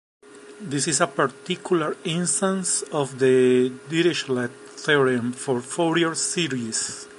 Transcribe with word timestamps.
This 0.59 0.87
is 0.87 0.99
a 0.99 1.05
particular 1.05 1.95
instance 2.05 2.81
of 2.91 3.19
the 3.19 3.69
Dirichlet 3.87 4.49
theorem 4.69 5.31
for 5.31 5.61
Fourier 5.61 6.15
series. 6.15 7.07